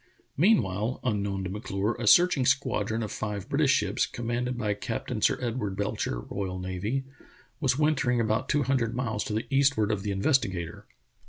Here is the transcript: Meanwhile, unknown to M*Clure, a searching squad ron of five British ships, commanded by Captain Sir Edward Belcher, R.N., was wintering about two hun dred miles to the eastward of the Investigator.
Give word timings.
Meanwhile, 0.35 0.99
unknown 1.03 1.43
to 1.43 1.53
M*Clure, 1.53 1.93
a 1.99 2.07
searching 2.07 2.43
squad 2.43 2.89
ron 2.89 3.03
of 3.03 3.11
five 3.11 3.47
British 3.47 3.69
ships, 3.69 4.07
commanded 4.07 4.57
by 4.57 4.73
Captain 4.73 5.21
Sir 5.21 5.37
Edward 5.39 5.75
Belcher, 5.77 6.23
R.N., 6.35 7.03
was 7.59 7.77
wintering 7.77 8.19
about 8.19 8.49
two 8.49 8.63
hun 8.63 8.77
dred 8.77 8.95
miles 8.95 9.23
to 9.25 9.33
the 9.33 9.45
eastward 9.51 9.91
of 9.91 10.01
the 10.01 10.09
Investigator. 10.09 10.87